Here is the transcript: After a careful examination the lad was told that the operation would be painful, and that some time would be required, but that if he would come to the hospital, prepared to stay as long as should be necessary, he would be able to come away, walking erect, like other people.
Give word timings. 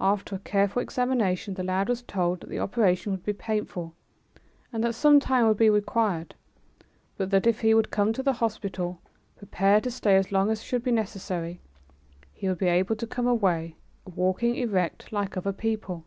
After 0.00 0.34
a 0.34 0.40
careful 0.40 0.82
examination 0.82 1.54
the 1.54 1.62
lad 1.62 1.88
was 1.88 2.02
told 2.02 2.40
that 2.40 2.48
the 2.50 2.58
operation 2.58 3.12
would 3.12 3.22
be 3.24 3.32
painful, 3.32 3.94
and 4.72 4.82
that 4.82 4.96
some 4.96 5.20
time 5.20 5.46
would 5.46 5.56
be 5.56 5.70
required, 5.70 6.34
but 7.16 7.30
that 7.30 7.46
if 7.46 7.60
he 7.60 7.72
would 7.72 7.92
come 7.92 8.12
to 8.14 8.24
the 8.24 8.32
hospital, 8.32 8.98
prepared 9.36 9.84
to 9.84 9.90
stay 9.92 10.16
as 10.16 10.32
long 10.32 10.50
as 10.50 10.64
should 10.64 10.82
be 10.82 10.90
necessary, 10.90 11.60
he 12.32 12.48
would 12.48 12.58
be 12.58 12.66
able 12.66 12.96
to 12.96 13.06
come 13.06 13.28
away, 13.28 13.76
walking 14.16 14.56
erect, 14.56 15.12
like 15.12 15.36
other 15.36 15.52
people. 15.52 16.04